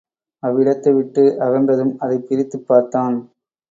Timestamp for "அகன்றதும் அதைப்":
1.39-2.27